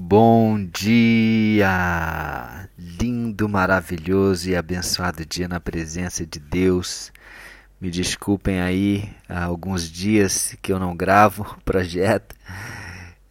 [0.00, 1.68] Bom dia!
[2.78, 7.12] Lindo, maravilhoso e abençoado dia na presença de Deus.
[7.80, 12.36] Me desculpem aí, há alguns dias que eu não gravo o projeto.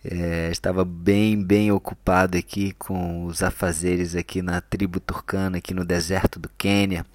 [0.03, 5.85] É, estava bem, bem ocupado aqui com os afazeres aqui na tribo turcana, aqui no
[5.85, 7.05] deserto do Quênia,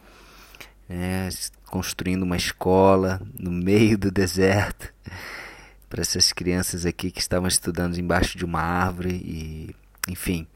[0.89, 1.29] é,
[1.67, 4.93] construindo uma escola no meio do deserto
[5.93, 9.77] para essas crianças aqui que estavam estudando embaixo de uma árvore e,
[10.09, 10.47] enfim,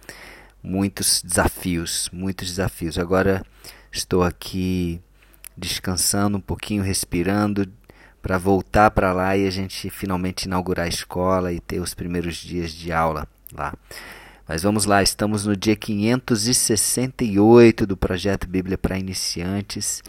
[0.62, 2.98] muitos desafios, muitos desafios.
[2.98, 3.44] Agora
[3.92, 4.98] estou aqui
[5.54, 7.70] descansando um pouquinho, respirando
[8.22, 12.36] para voltar para lá e a gente finalmente inaugurar a escola e ter os primeiros
[12.36, 13.74] dias de aula lá.
[14.48, 20.02] Mas vamos lá, estamos no dia 568 do projeto Bíblia para Iniciantes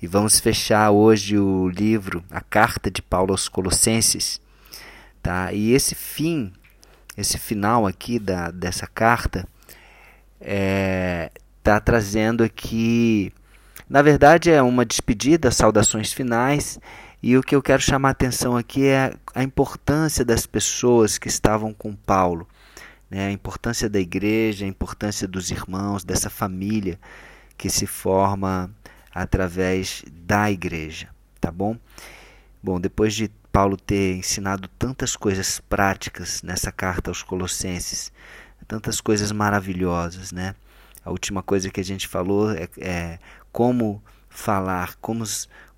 [0.00, 4.42] e vamos fechar hoje o livro, a carta de Paulo aos Colossenses.
[5.24, 5.54] Tá?
[5.54, 6.52] E esse fim,
[7.16, 9.48] esse final aqui da, dessa carta,
[10.38, 11.30] está é,
[11.62, 13.32] tá trazendo aqui,
[13.88, 16.78] na verdade é uma despedida, saudações finais,
[17.22, 21.28] e o que eu quero chamar a atenção aqui é a importância das pessoas que
[21.28, 22.46] estavam com Paulo,
[23.10, 23.28] né?
[23.28, 27.00] a importância da igreja, a importância dos irmãos, dessa família
[27.56, 28.70] que se forma
[29.10, 31.08] através da igreja,
[31.40, 31.78] tá bom?
[32.62, 38.10] Bom, depois de Paulo ter ensinado tantas coisas práticas nessa carta aos Colossenses,
[38.66, 40.56] tantas coisas maravilhosas, né?
[41.04, 43.18] A última coisa que a gente falou é, é
[43.52, 45.22] como falar, como,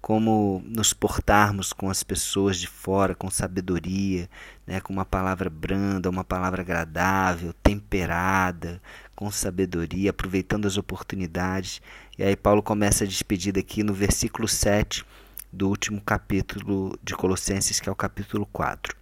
[0.00, 4.26] como nos portarmos com as pessoas de fora, com sabedoria,
[4.66, 4.80] né?
[4.80, 8.80] com uma palavra branda, uma palavra agradável, temperada,
[9.14, 11.82] com sabedoria, aproveitando as oportunidades.
[12.16, 15.04] E aí Paulo começa a despedida aqui no versículo 7
[15.52, 18.96] do último capítulo de Colossenses, que é o capítulo 4.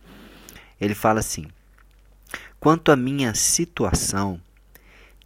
[0.81, 1.47] Ele fala assim:
[2.61, 4.41] Quanto à minha situação,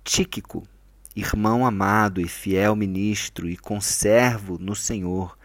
[0.05, 0.67] Tíquico,
[1.15, 5.37] irmão amado e fiel ministro e conservo no Senhor,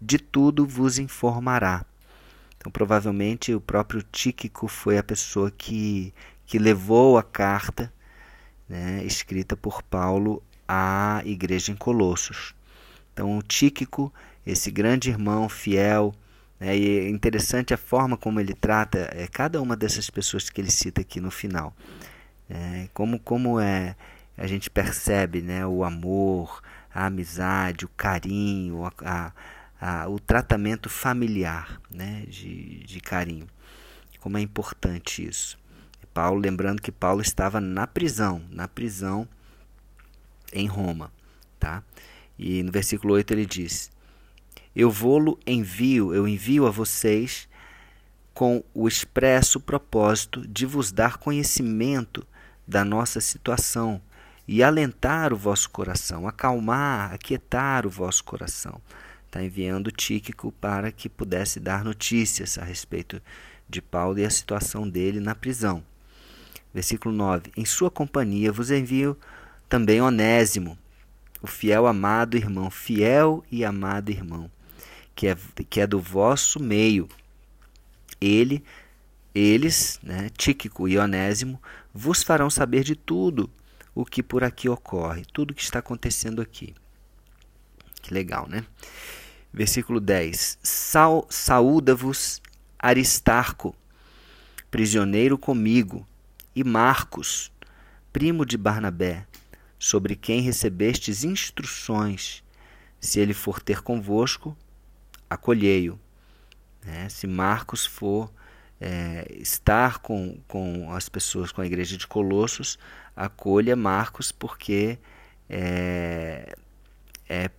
[0.00, 1.84] de tudo vos informará.
[2.56, 6.12] Então, provavelmente, o próprio Tíquico foi a pessoa que,
[6.44, 7.92] que levou a carta
[8.68, 12.54] né, escrita por Paulo à igreja em Colossos.
[13.12, 14.12] Então, o Tíquico
[14.46, 16.14] esse grande irmão fiel.
[16.58, 16.76] Né?
[16.76, 20.70] E é interessante a forma como ele trata é, cada uma dessas pessoas que ele
[20.70, 21.74] cita aqui no final.
[22.48, 23.94] É, como, como é,
[24.36, 26.62] a gente percebe né, o amor,
[26.92, 29.32] a amizade, o carinho, a,
[29.80, 33.46] a, o tratamento familiar né, de, de carinho.
[34.18, 35.58] Como é importante isso.
[36.12, 39.28] Paulo, lembrando que Paulo estava na prisão, na prisão
[40.52, 41.12] em Roma.
[41.58, 41.82] Tá?
[42.38, 43.90] E no versículo 8 ele diz:
[44.74, 47.48] eu vou-lo envio, eu envio a vocês
[48.32, 52.26] com o expresso propósito de vos dar conhecimento
[52.66, 54.00] da nossa situação
[54.46, 58.80] e alentar o vosso coração, acalmar, aquietar o vosso coração.
[59.26, 63.20] Está enviando Tíquico para que pudesse dar notícias a respeito
[63.68, 65.84] de Paulo e a situação dele na prisão.
[66.72, 69.16] Versículo 9: Em sua companhia vos envio
[69.68, 70.78] também Onésimo,
[71.42, 74.50] o fiel amado irmão, fiel e amado irmão
[75.20, 75.36] que é,
[75.68, 77.06] que é do vosso meio.
[78.18, 78.64] Ele,
[79.34, 83.50] eles, né, Tíquico e Onésimo, vos farão saber de tudo
[83.94, 86.74] o que por aqui ocorre, tudo o que está acontecendo aqui.
[88.00, 88.64] Que legal, né?
[89.52, 90.58] Versículo 10:
[91.28, 92.40] Saúda-vos
[92.78, 93.76] Aristarco,
[94.70, 96.08] prisioneiro comigo,
[96.56, 97.52] e Marcos,
[98.10, 99.26] primo de Barnabé,
[99.78, 102.42] sobre quem recebestes instruções.
[102.98, 104.56] Se ele for ter convosco,
[105.30, 105.98] acolhei-o.
[106.84, 107.08] Né?
[107.08, 108.30] Se Marcos for
[108.80, 112.78] é, estar com, com as pessoas, com a igreja de Colossos,
[113.14, 114.98] acolha Marcos porque
[115.48, 116.54] é,
[117.28, 117.50] é,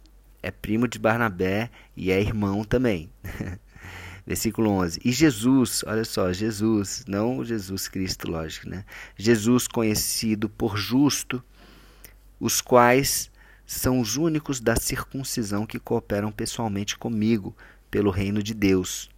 [0.43, 3.09] é primo de Barnabé e é irmão também.
[4.25, 5.01] Versículo 11.
[5.03, 8.85] E Jesus, olha só, Jesus, não Jesus Cristo, lógico, né?
[9.17, 11.43] Jesus conhecido por justo,
[12.39, 13.30] os quais
[13.79, 17.55] são os únicos da circuncisão que cooperam pessoalmente comigo
[17.89, 19.09] pelo reino de Deus.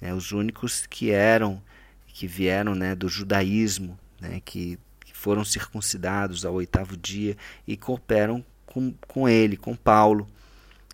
[0.00, 1.60] É, os únicos que eram,
[2.06, 7.36] que vieram né, do judaísmo, né, que, que foram circuncidados ao oitavo dia
[7.66, 10.28] e cooperam com, com ele, com Paulo,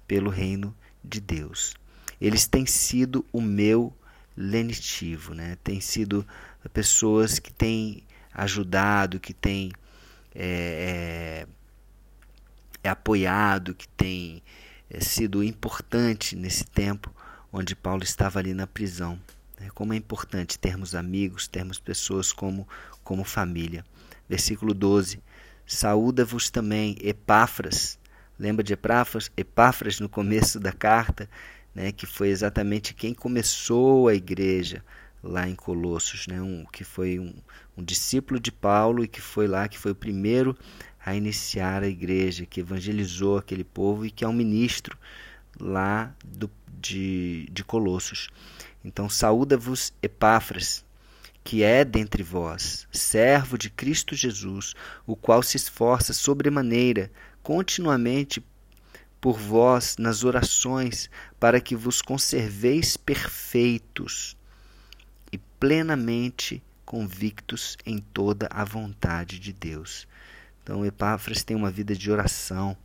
[0.08, 0.74] pelo reino
[1.04, 1.74] de Deus.
[2.18, 3.92] Eles têm sido o meu
[4.34, 5.58] lenitivo, né?
[5.62, 6.26] têm sido
[6.72, 8.02] pessoas que têm
[8.32, 9.72] ajudado, que têm
[10.34, 11.46] é, é,
[12.84, 14.42] é apoiado, que tem
[14.90, 17.12] é, sido importante nesse tempo
[17.50, 19.18] onde Paulo estava ali na prisão.
[19.58, 19.68] Né?
[19.74, 22.68] Como é importante termos amigos, termos pessoas como,
[23.02, 23.84] como família.
[24.28, 25.22] Versículo 12:
[25.66, 27.98] Saúda-vos também Epáfras.
[28.38, 29.30] Lembra de Epáfras?
[29.36, 31.28] Epáfras no começo da carta,
[31.74, 34.84] né, que foi exatamente quem começou a igreja
[35.22, 37.34] lá em Colossos, né, um, que foi um,
[37.76, 40.56] um discípulo de Paulo e que foi lá, que foi o primeiro
[41.04, 44.96] a iniciar a igreja, que evangelizou aquele povo e que é um ministro
[45.60, 46.50] lá do,
[46.80, 48.28] de, de Colossos.
[48.84, 50.84] Então, saúda-vos Epáfras,
[51.42, 54.74] que é dentre vós, servo de Cristo Jesus,
[55.06, 57.10] o qual se esforça sobremaneira,
[57.42, 58.42] continuamente
[59.20, 64.36] por vós nas orações, para que vos conserveis perfeitos
[65.30, 70.06] e plenamente convictos em toda a vontade de Deus.
[70.62, 72.76] Então, Epáfras tem uma vida de oração,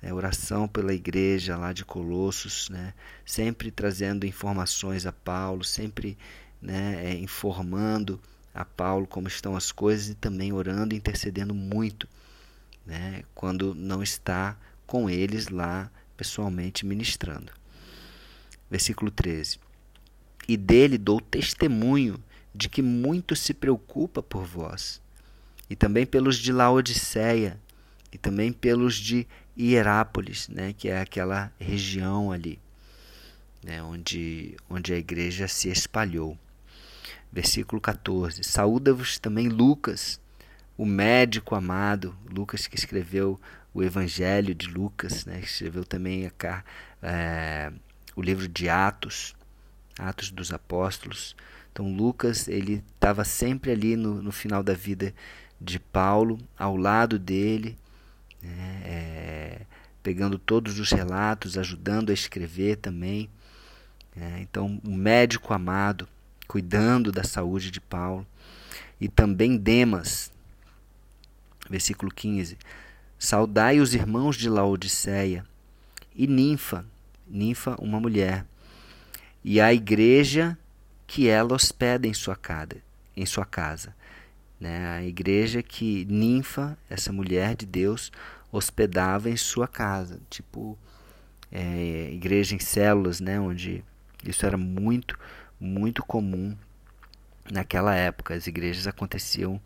[0.00, 2.94] né, oração pela igreja lá de Colossos, né,
[3.24, 6.16] sempre trazendo informações a Paulo, sempre
[6.60, 8.20] né, é, informando
[8.54, 12.08] a Paulo como estão as coisas e também orando e intercedendo muito
[12.86, 14.56] né, quando não está
[14.86, 17.52] com eles lá pessoalmente ministrando.
[18.70, 19.58] Versículo 13:
[20.48, 22.22] E dele dou testemunho
[22.56, 25.00] de que muito se preocupa por vós
[25.68, 27.60] e também pelos de Laodiceia,
[28.12, 29.26] e também pelos de
[29.58, 32.58] Hierápolis, né, que é aquela região ali,
[33.62, 36.38] né, onde, onde a igreja se espalhou.
[37.32, 40.20] Versículo 14: Saúda-vos também Lucas,
[40.78, 43.40] o médico amado, Lucas que escreveu
[43.74, 46.64] o Evangelho de Lucas, né, que escreveu também a,
[47.02, 47.72] é,
[48.14, 49.34] o livro de Atos,
[49.98, 51.34] Atos dos Apóstolos.
[51.76, 55.14] Então Lucas ele estava sempre ali no, no final da vida
[55.60, 57.76] de Paulo ao lado dele,
[58.40, 59.60] né, é,
[60.02, 63.28] pegando todos os relatos, ajudando a escrever também.
[64.16, 66.08] É, então, o um médico amado,
[66.48, 68.26] cuidando da saúde de Paulo.
[68.98, 70.32] E também Demas,
[71.68, 72.56] versículo 15:
[73.18, 75.44] Saudai os irmãos de Laodiceia
[76.14, 76.86] e Ninfa,
[77.28, 78.46] Ninfa, uma mulher,
[79.44, 80.56] e a igreja
[81.16, 82.76] que ela hospeda em sua casa.
[83.16, 83.94] Em sua casa
[84.60, 84.88] né?
[84.88, 88.10] A igreja que Ninfa, essa mulher de Deus,
[88.50, 90.78] hospedava em sua casa, tipo
[91.52, 93.38] é, igreja em células, né?
[93.38, 93.84] Onde
[94.24, 95.18] isso era muito,
[95.60, 96.56] muito comum
[97.50, 98.34] naquela época.
[98.34, 99.60] As igrejas aconteciam,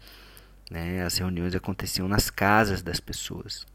[0.70, 1.02] né?
[1.02, 3.67] As reuniões aconteciam nas casas das pessoas.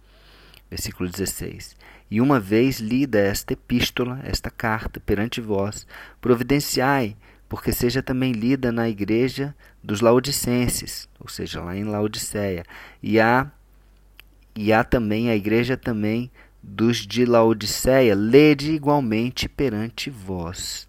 [0.70, 1.76] Versículo 16.
[2.10, 5.88] E uma vez lida esta epístola, esta carta perante vós,
[6.20, 7.16] providenciai
[7.48, 12.66] porque seja também lida na igreja dos laodicenses, ou seja, lá em Laodiceia.
[13.02, 13.52] E há,
[14.56, 16.32] e há também a igreja também
[16.62, 20.88] dos de Laodiceia, lede igualmente perante vós.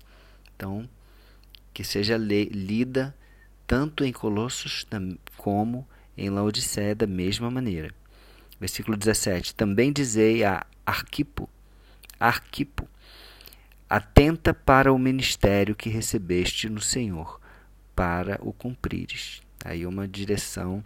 [0.54, 0.88] Então,
[1.74, 3.14] que seja lida
[3.66, 4.86] tanto em Colossos
[5.36, 5.86] como
[6.16, 7.92] em Laodiceia da mesma maneira.
[8.58, 9.54] Versículo 17.
[9.54, 11.50] Também dizei a Arquipo,
[12.18, 12.88] Arquipo,
[13.88, 17.40] Atenta para o ministério que recebeste no Senhor,
[17.94, 19.40] para o cumprires.
[19.64, 20.82] Aí uma direção,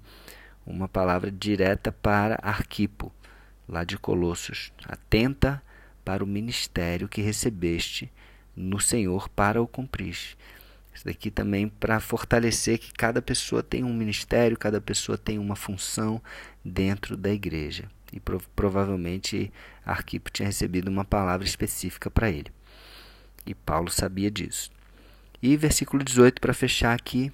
[0.67, 3.11] uma palavra direta para Arquipo,
[3.67, 4.71] lá de Colossos.
[4.85, 5.63] Atenta
[6.05, 8.13] para o ministério que recebeste
[8.55, 10.37] no Senhor para o cumprir.
[10.93, 15.57] Isso daqui também para fortalecer que cada pessoa tem um ministério, cada pessoa tem uma
[15.57, 16.21] função
[16.63, 17.91] dentro da igreja.
[18.13, 18.21] E
[18.55, 19.51] provavelmente
[19.87, 22.53] Arquipo tinha recebido uma palavra específica para ele.
[23.47, 24.71] E Paulo sabia disso.
[25.43, 27.33] E versículo 18 para fechar aqui.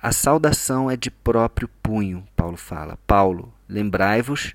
[0.00, 2.98] A saudação é de próprio punho, Paulo fala.
[3.06, 4.54] Paulo, lembrai-vos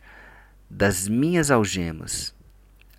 [0.69, 2.35] das minhas algemas.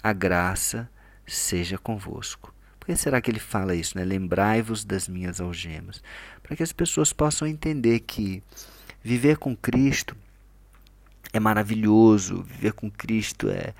[0.03, 0.91] A graça
[1.27, 2.53] seja convosco.
[2.79, 3.97] Por que será que ele fala isso?
[3.97, 4.05] Né?
[4.05, 6.03] Lembrai-vos das minhas algemas.
[6.43, 8.43] Para que as pessoas possam entender que
[9.03, 10.17] viver com Cristo
[11.33, 13.73] é maravilhoso, viver com Cristo é,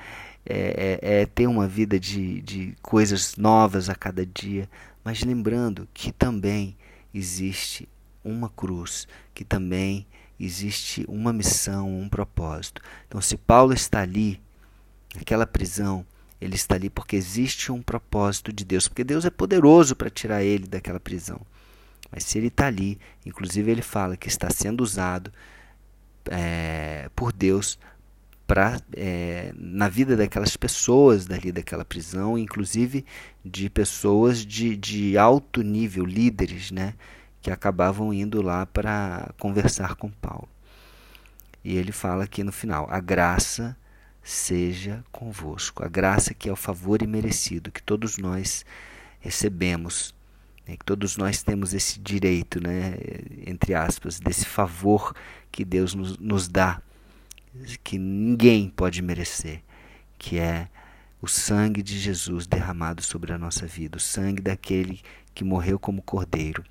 [0.45, 4.69] é, é, é ter uma vida de, de coisas novas a cada dia,
[5.05, 6.77] mas lembrando que também
[7.13, 7.89] existe
[8.25, 10.07] uma cruz, que também
[10.39, 12.81] existe uma missão, um propósito.
[13.07, 14.41] Então, se Paulo está ali,
[15.15, 16.05] naquela prisão,
[16.41, 20.43] ele está ali porque existe um propósito de Deus, porque Deus é poderoso para tirar
[20.43, 21.41] ele daquela prisão.
[22.11, 25.33] Mas se ele está ali, inclusive ele fala que está sendo usado
[26.31, 27.79] é, por Deus
[28.51, 33.07] pra, é, na vida daquelas pessoas dali daquela prisão, inclusive
[33.45, 36.95] de pessoas de, de alto nível, líderes, né,
[37.41, 40.49] que acabavam indo lá para conversar com Paulo.
[41.63, 43.77] E ele fala aqui no final: a graça
[44.21, 48.65] seja convosco, a graça que é o favor imerecido que todos nós
[49.21, 50.13] recebemos
[50.67, 52.95] né, que todos nós temos esse direito, né,
[53.47, 55.15] entre aspas, desse favor
[55.53, 56.83] que Deus nos, nos dá,
[57.83, 59.63] que ninguém pode merecer,
[60.19, 60.69] que é
[61.21, 65.01] o sangue de Jesus derramado sobre a nossa vida, o sangue daquele
[65.35, 66.65] que morreu como cordeiro.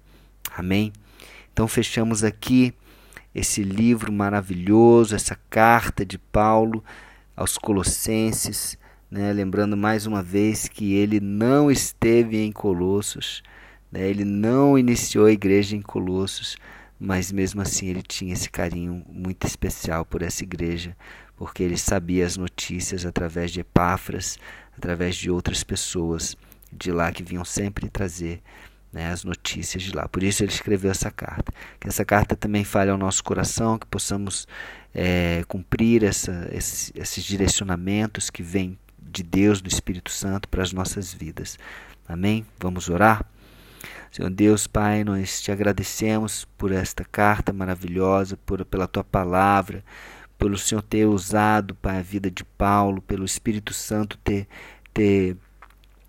[0.55, 0.91] Amém?
[1.53, 2.73] Então fechamos aqui
[3.33, 6.83] esse livro maravilhoso, essa carta de Paulo
[7.35, 8.77] aos Colossenses,
[9.09, 9.31] né?
[9.31, 13.43] lembrando mais uma vez que ele não esteve em Colossos,
[13.91, 14.07] né?
[14.09, 16.57] ele não iniciou a igreja em Colossos,
[16.99, 20.95] mas mesmo assim ele tinha esse carinho muito especial por essa igreja,
[21.37, 24.37] porque ele sabia as notícias através de Epáfras,
[24.75, 26.35] através de outras pessoas
[26.71, 28.41] de lá que vinham sempre trazer
[28.91, 30.07] né, as notícias de lá.
[30.07, 31.53] Por isso ele escreveu essa carta.
[31.79, 34.47] Que essa carta também fale ao nosso coração, que possamos
[34.93, 40.73] é, cumprir essa, esses, esses direcionamentos que vêm de Deus, do Espírito Santo, para as
[40.73, 41.57] nossas vidas.
[42.07, 42.45] Amém?
[42.59, 43.25] Vamos orar?
[44.11, 49.83] Senhor Deus, Pai, nós te agradecemos por esta carta maravilhosa, por, pela tua palavra,
[50.37, 54.47] pelo Senhor ter usado, Pai, a vida de Paulo, pelo Espírito Santo ter,
[54.93, 55.37] ter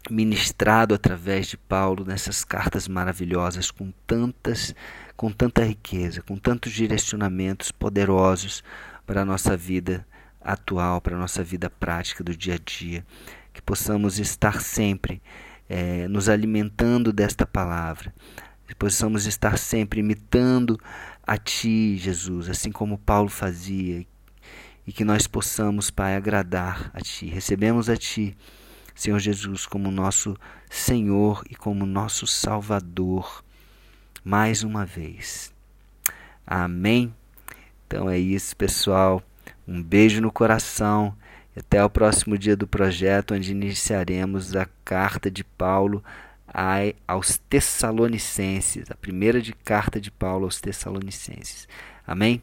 [0.09, 4.75] ministrado através de Paulo nessas cartas maravilhosas com tantas
[5.17, 8.65] com tanta riqueza, com tantos direcionamentos poderosos
[9.05, 10.07] para a nossa vida
[10.41, 13.05] atual, para a nossa vida prática do dia a dia,
[13.53, 15.21] que possamos estar sempre
[15.71, 18.13] é, nos alimentando desta palavra,
[18.77, 20.81] possamos estar sempre imitando
[21.25, 24.05] a Ti, Jesus, assim como Paulo fazia,
[24.85, 27.27] e que nós possamos, Pai, agradar a Ti.
[27.27, 28.37] Recebemos a Ti
[28.97, 30.37] Senhor Jesus como nosso
[30.69, 33.45] Senhor e como nosso Salvador,
[34.25, 35.55] mais uma vez.
[36.45, 37.15] Amém?
[37.87, 39.23] Então é isso, pessoal.
[39.69, 41.15] Um beijo no coração
[41.61, 46.03] até o próximo dia do projeto, onde iniciaremos a carta de Paulo
[47.07, 51.69] aos Tessalonicenses, a primeira de carta de Paulo aos Tessalonicenses.
[52.07, 52.43] Amém?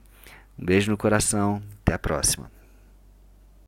[0.57, 2.57] Um beijo no coração, até a próxima.